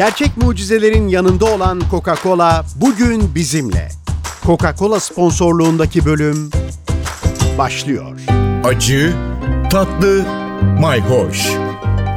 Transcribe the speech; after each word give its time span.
Gerçek 0.00 0.36
mucizelerin 0.36 1.08
yanında 1.08 1.44
olan 1.44 1.80
Coca-Cola 1.90 2.64
bugün 2.76 3.34
bizimle. 3.34 3.88
Coca-Cola 4.44 5.00
sponsorluğundaki 5.00 6.04
bölüm 6.04 6.50
başlıyor. 7.58 8.20
Acı, 8.64 9.12
tatlı, 9.70 10.24
mayhoş. 10.80 11.50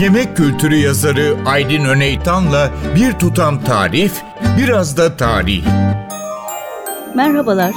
Yemek 0.00 0.36
kültürü 0.36 0.76
yazarı 0.76 1.36
Aydın 1.46 1.84
Öneytan'la 1.84 2.70
bir 2.96 3.12
tutam 3.12 3.64
tarif, 3.64 4.12
biraz 4.58 4.96
da 4.96 5.16
tarih. 5.16 5.64
Merhabalar. 7.14 7.74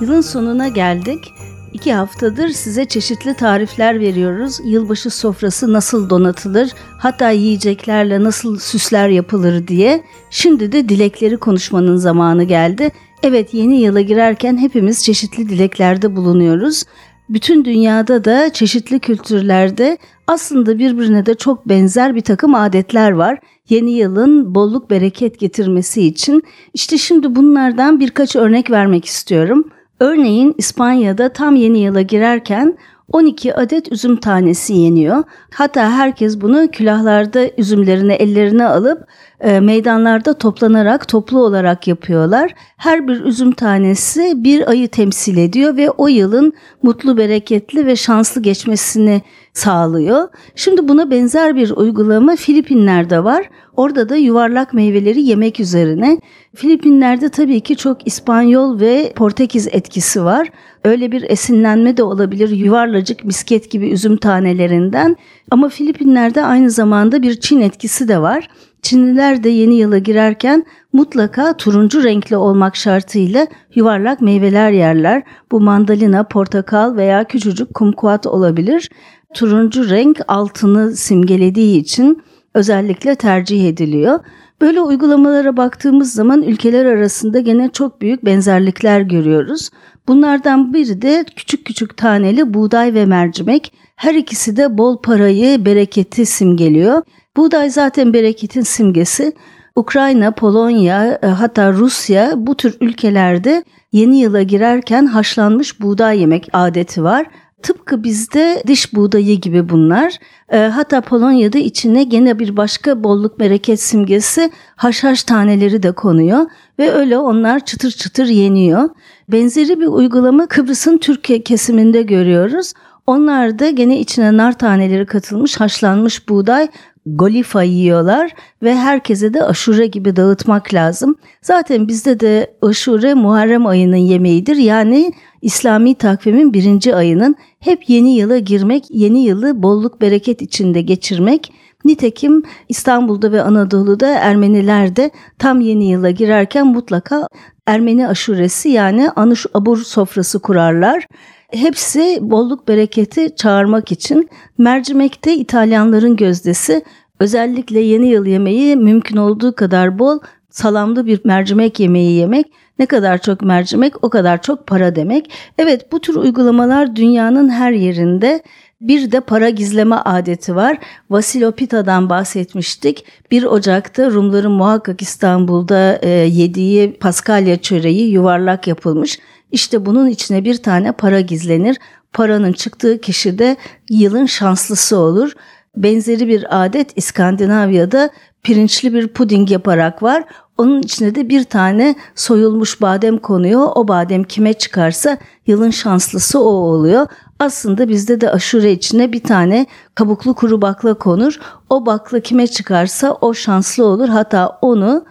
Yılın 0.00 0.20
sonuna 0.20 0.68
geldik. 0.68 1.33
İki 1.74 1.92
haftadır 1.92 2.48
size 2.48 2.84
çeşitli 2.84 3.34
tarifler 3.34 4.00
veriyoruz. 4.00 4.60
Yılbaşı 4.64 5.10
sofrası 5.10 5.72
nasıl 5.72 6.10
donatılır, 6.10 6.70
hatta 6.98 7.30
yiyeceklerle 7.30 8.24
nasıl 8.24 8.58
süsler 8.58 9.08
yapılır 9.08 9.68
diye. 9.68 10.04
Şimdi 10.30 10.72
de 10.72 10.88
dilekleri 10.88 11.36
konuşmanın 11.36 11.96
zamanı 11.96 12.44
geldi. 12.44 12.90
Evet 13.22 13.54
yeni 13.54 13.80
yıla 13.80 14.00
girerken 14.00 14.56
hepimiz 14.56 15.04
çeşitli 15.04 15.48
dileklerde 15.48 16.16
bulunuyoruz. 16.16 16.84
Bütün 17.28 17.64
dünyada 17.64 18.24
da 18.24 18.52
çeşitli 18.52 18.98
kültürlerde 18.98 19.98
aslında 20.26 20.78
birbirine 20.78 21.26
de 21.26 21.34
çok 21.34 21.68
benzer 21.68 22.14
bir 22.14 22.20
takım 22.20 22.54
adetler 22.54 23.10
var. 23.10 23.38
Yeni 23.68 23.90
yılın 23.90 24.54
bolluk 24.54 24.90
bereket 24.90 25.38
getirmesi 25.38 26.06
için. 26.06 26.42
İşte 26.74 26.98
şimdi 26.98 27.34
bunlardan 27.34 28.00
birkaç 28.00 28.36
örnek 28.36 28.70
vermek 28.70 29.04
istiyorum. 29.04 29.64
Örneğin 30.00 30.54
İspanya'da 30.58 31.28
tam 31.28 31.56
yeni 31.56 31.78
yıla 31.78 32.02
girerken 32.02 32.78
12 33.12 33.54
adet 33.54 33.92
üzüm 33.92 34.16
tanesi 34.16 34.74
yeniyor. 34.74 35.24
Hatta 35.54 35.90
herkes 35.90 36.40
bunu 36.40 36.70
külahlarda 36.70 37.40
üzümlerini 37.58 38.12
ellerine 38.12 38.66
alıp 38.66 39.06
e, 39.40 39.60
meydanlarda 39.60 40.38
toplanarak 40.38 41.08
toplu 41.08 41.44
olarak 41.44 41.88
yapıyorlar. 41.88 42.54
Her 42.76 43.08
bir 43.08 43.20
üzüm 43.20 43.52
tanesi 43.52 44.44
bir 44.44 44.70
ayı 44.70 44.88
temsil 44.88 45.36
ediyor 45.36 45.76
ve 45.76 45.90
o 45.90 46.08
yılın 46.08 46.52
mutlu, 46.82 47.16
bereketli 47.16 47.86
ve 47.86 47.96
şanslı 47.96 48.42
geçmesini 48.42 49.22
sağlıyor. 49.52 50.28
Şimdi 50.54 50.88
buna 50.88 51.10
benzer 51.10 51.56
bir 51.56 51.70
uygulama 51.70 52.36
Filipinler'de 52.36 53.24
var. 53.24 53.50
Orada 53.76 54.08
da 54.08 54.16
yuvarlak 54.16 54.74
meyveleri 54.74 55.22
yemek 55.22 55.60
üzerine. 55.60 56.20
Filipinler'de 56.54 57.28
tabii 57.28 57.60
ki 57.60 57.76
çok 57.76 58.06
İspanyol 58.06 58.80
ve 58.80 59.12
Portekiz 59.16 59.68
etkisi 59.72 60.24
var. 60.24 60.48
Öyle 60.84 61.12
bir 61.12 61.22
esinlenme 61.22 61.96
de 61.96 62.02
olabilir 62.02 62.48
yuvarlacık 62.48 63.24
misket 63.24 63.70
gibi 63.70 63.90
üzüm 63.90 64.16
tanelerinden. 64.16 65.16
Ama 65.50 65.68
Filipinler'de 65.68 66.44
aynı 66.44 66.70
zamanda 66.70 67.22
bir 67.22 67.40
Çin 67.40 67.60
etkisi 67.60 68.08
de 68.08 68.18
var. 68.18 68.48
Çinliler 68.82 69.44
de 69.44 69.48
yeni 69.48 69.74
yıla 69.74 69.98
girerken 69.98 70.64
mutlaka 70.92 71.56
turuncu 71.56 72.04
renkli 72.04 72.36
olmak 72.36 72.76
şartıyla 72.76 73.46
yuvarlak 73.74 74.20
meyveler 74.20 74.70
yerler. 74.70 75.22
Bu 75.52 75.60
mandalina, 75.60 76.24
portakal 76.24 76.96
veya 76.96 77.24
küçücük 77.24 77.74
kumkuat 77.74 78.26
olabilir. 78.26 78.90
Turuncu 79.34 79.90
renk 79.90 80.20
altını 80.28 80.96
simgelediği 80.96 81.80
için 81.80 82.22
özellikle 82.54 83.14
tercih 83.14 83.68
ediliyor. 83.68 84.20
Böyle 84.60 84.80
uygulamalara 84.80 85.56
baktığımız 85.56 86.12
zaman 86.12 86.42
ülkeler 86.42 86.84
arasında 86.84 87.40
gene 87.40 87.70
çok 87.72 88.00
büyük 88.00 88.24
benzerlikler 88.24 89.00
görüyoruz. 89.00 89.70
Bunlardan 90.08 90.74
biri 90.74 91.02
de 91.02 91.24
küçük 91.36 91.64
küçük 91.64 91.96
taneli 91.96 92.54
buğday 92.54 92.94
ve 92.94 93.06
mercimek. 93.06 93.72
Her 93.96 94.14
ikisi 94.14 94.56
de 94.56 94.78
bol 94.78 95.02
parayı, 95.02 95.64
bereketi 95.64 96.26
simgeliyor. 96.26 97.02
Buğday 97.36 97.70
zaten 97.70 98.12
bereketin 98.12 98.62
simgesi. 98.62 99.32
Ukrayna, 99.76 100.30
Polonya 100.30 101.18
e, 101.22 101.26
hatta 101.26 101.72
Rusya 101.72 102.32
bu 102.36 102.56
tür 102.56 102.76
ülkelerde 102.80 103.64
yeni 103.92 104.18
yıla 104.18 104.42
girerken 104.42 105.06
haşlanmış 105.06 105.80
buğday 105.80 106.20
yemek 106.20 106.48
adeti 106.52 107.02
var. 107.02 107.26
Tıpkı 107.64 108.04
bizde 108.04 108.62
diş 108.66 108.94
buğdayı 108.94 109.40
gibi 109.40 109.68
bunlar. 109.68 110.18
E, 110.48 110.58
hatta 110.58 111.00
Polonya'da 111.00 111.58
içine 111.58 112.04
gene 112.04 112.38
bir 112.38 112.56
başka 112.56 113.04
bolluk 113.04 113.40
bereket 113.40 113.80
simgesi 113.80 114.50
haşhaş 114.76 115.24
taneleri 115.24 115.82
de 115.82 115.92
konuyor 115.92 116.46
ve 116.78 116.92
öyle 116.92 117.18
onlar 117.18 117.64
çıtır 117.64 117.90
çıtır 117.90 118.26
yeniyor. 118.26 118.90
Benzeri 119.28 119.80
bir 119.80 119.86
uygulama 119.86 120.46
Kıbrıs'ın 120.46 120.98
Türkiye 120.98 121.42
kesiminde 121.42 122.02
görüyoruz. 122.02 122.72
Onlar 123.06 123.58
da 123.58 123.70
gene 123.70 124.00
içine 124.00 124.36
nar 124.36 124.58
taneleri 124.58 125.06
katılmış 125.06 125.60
haşlanmış 125.60 126.28
buğday 126.28 126.68
golifa 127.06 127.62
yiyorlar 127.62 128.34
ve 128.62 128.74
herkese 128.74 129.34
de 129.34 129.44
aşure 129.44 129.86
gibi 129.86 130.16
dağıtmak 130.16 130.74
lazım. 130.74 131.16
Zaten 131.42 131.88
bizde 131.88 132.20
de 132.20 132.54
aşure 132.62 133.14
Muharrem 133.14 133.66
ayının 133.66 133.96
yemeğidir. 133.96 134.56
Yani 134.56 135.12
İslami 135.42 135.94
takvimin 135.94 136.52
birinci 136.52 136.94
ayının 136.94 137.36
hep 137.60 137.90
yeni 137.90 138.16
yıla 138.16 138.38
girmek, 138.38 138.84
yeni 138.90 139.24
yılı 139.24 139.62
bolluk 139.62 140.00
bereket 140.00 140.42
içinde 140.42 140.80
geçirmek. 140.80 141.52
Nitekim 141.84 142.42
İstanbul'da 142.68 143.32
ve 143.32 143.42
Anadolu'da 143.42 144.08
Ermeniler 144.08 144.96
de 144.96 145.10
tam 145.38 145.60
yeni 145.60 145.90
yıla 145.90 146.10
girerken 146.10 146.66
mutlaka 146.66 147.28
Ermeni 147.66 148.08
aşuresi 148.08 148.68
yani 148.68 149.10
anış 149.10 149.46
abur 149.54 149.78
sofrası 149.78 150.38
kurarlar. 150.38 151.06
Hepsi 151.54 152.18
bolluk 152.22 152.68
bereketi 152.68 153.36
çağırmak 153.36 153.92
için 153.92 154.28
mercimekte 154.58 155.34
İtalyanların 155.36 156.16
gözdesi 156.16 156.82
özellikle 157.20 157.80
yeni 157.80 158.08
yıl 158.08 158.26
yemeği 158.26 158.76
mümkün 158.76 159.16
olduğu 159.16 159.54
kadar 159.54 159.98
bol 159.98 160.18
salamlı 160.50 161.06
bir 161.06 161.20
mercimek 161.24 161.80
yemeği 161.80 162.12
yemek 162.12 162.46
ne 162.78 162.86
kadar 162.86 163.18
çok 163.18 163.42
mercimek 163.42 164.04
o 164.04 164.10
kadar 164.10 164.42
çok 164.42 164.66
para 164.66 164.96
demek. 164.96 165.30
Evet 165.58 165.92
bu 165.92 166.00
tür 166.00 166.14
uygulamalar 166.14 166.96
dünyanın 166.96 167.48
her 167.48 167.72
yerinde 167.72 168.42
bir 168.80 169.12
de 169.12 169.20
para 169.20 169.50
gizleme 169.50 169.96
adeti 169.96 170.56
var. 170.56 170.78
Vasilopita'dan 171.10 172.10
bahsetmiştik. 172.10 173.04
1 173.30 173.44
Ocak'ta 173.44 174.10
Rumların 174.10 174.52
muhakkak 174.52 175.02
İstanbul'da 175.02 175.98
e, 176.02 176.08
yediği 176.08 176.92
Paskalya 176.92 177.56
çöreği 177.56 178.10
yuvarlak 178.10 178.66
yapılmış. 178.66 179.18
İşte 179.54 179.86
bunun 179.86 180.06
içine 180.06 180.44
bir 180.44 180.62
tane 180.62 180.92
para 180.92 181.20
gizlenir. 181.20 181.76
Paranın 182.12 182.52
çıktığı 182.52 183.00
kişi 183.00 183.38
de 183.38 183.56
yılın 183.90 184.26
şanslısı 184.26 184.96
olur. 184.96 185.32
Benzeri 185.76 186.28
bir 186.28 186.64
adet 186.64 186.92
İskandinavya'da 186.96 188.10
pirinçli 188.42 188.94
bir 188.94 189.08
puding 189.08 189.50
yaparak 189.50 190.02
var. 190.02 190.24
Onun 190.58 190.82
içine 190.82 191.14
de 191.14 191.28
bir 191.28 191.44
tane 191.44 191.94
soyulmuş 192.14 192.80
badem 192.80 193.18
konuyor. 193.18 193.68
O 193.74 193.88
badem 193.88 194.24
kime 194.24 194.52
çıkarsa 194.52 195.18
yılın 195.46 195.70
şanslısı 195.70 196.40
o 196.40 196.52
oluyor. 196.52 197.06
Aslında 197.38 197.88
bizde 197.88 198.20
de 198.20 198.30
aşure 198.30 198.72
içine 198.72 199.12
bir 199.12 199.22
tane 199.22 199.66
kabuklu 199.94 200.34
kuru 200.34 200.62
bakla 200.62 200.94
konur. 200.94 201.40
O 201.70 201.86
bakla 201.86 202.20
kime 202.20 202.46
çıkarsa 202.46 203.12
o 203.20 203.34
şanslı 203.34 203.84
olur. 203.84 204.08
Hatta 204.08 204.58
onu 204.62 205.04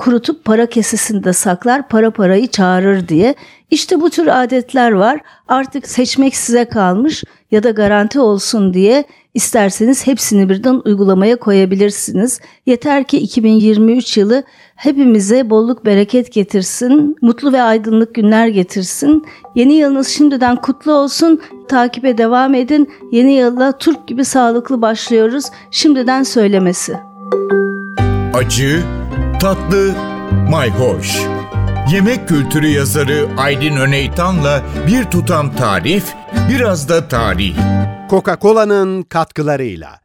kurutup 0.00 0.44
para 0.44 0.66
kesesinde 0.66 1.32
saklar, 1.32 1.88
para 1.88 2.10
parayı 2.10 2.46
çağırır 2.46 3.08
diye. 3.08 3.34
İşte 3.70 4.00
bu 4.00 4.10
tür 4.10 4.42
adetler 4.42 4.92
var. 4.92 5.20
Artık 5.48 5.88
seçmek 5.88 6.36
size 6.36 6.64
kalmış 6.64 7.24
ya 7.50 7.62
da 7.62 7.70
garanti 7.70 8.20
olsun 8.20 8.74
diye 8.74 9.04
isterseniz 9.34 10.06
hepsini 10.06 10.48
birden 10.48 10.82
uygulamaya 10.84 11.36
koyabilirsiniz. 11.36 12.40
Yeter 12.66 13.04
ki 13.04 13.18
2023 13.18 14.16
yılı 14.16 14.42
hepimize 14.76 15.50
bolluk 15.50 15.84
bereket 15.84 16.32
getirsin, 16.32 17.16
mutlu 17.22 17.52
ve 17.52 17.62
aydınlık 17.62 18.14
günler 18.14 18.46
getirsin. 18.48 19.24
Yeni 19.54 19.72
yılınız 19.74 20.08
şimdiden 20.08 20.56
kutlu 20.56 20.92
olsun. 20.92 21.40
Takibe 21.68 22.18
devam 22.18 22.54
edin. 22.54 22.90
Yeni 23.12 23.32
yılla 23.32 23.78
Türk 23.78 24.08
gibi 24.08 24.24
sağlıklı 24.24 24.82
başlıyoruz. 24.82 25.44
Şimdiden 25.70 26.22
söylemesi. 26.22 26.96
Acı, 28.34 28.82
tatlı, 29.40 29.94
mayhoş. 30.50 31.20
Yemek 31.92 32.28
kültürü 32.28 32.66
yazarı 32.66 33.28
Aydın 33.38 33.76
Öneytan'la 33.76 34.62
bir 34.86 35.04
tutam 35.04 35.56
tarif, 35.56 36.14
biraz 36.48 36.88
da 36.88 37.08
tarih. 37.08 37.56
Coca-Cola'nın 38.10 39.02
katkılarıyla. 39.02 39.99